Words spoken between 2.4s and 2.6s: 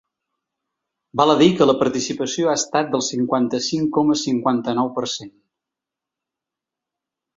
ha